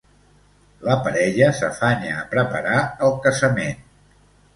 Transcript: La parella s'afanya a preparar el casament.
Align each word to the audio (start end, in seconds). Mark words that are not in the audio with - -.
La 0.85 0.93
parella 1.07 1.49
s'afanya 1.57 2.13
a 2.21 2.23
preparar 2.31 2.79
el 3.09 3.13
casament. 3.27 3.85